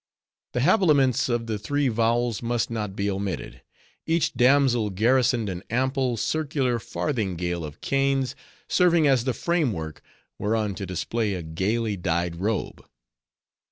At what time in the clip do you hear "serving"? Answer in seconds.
8.67-9.05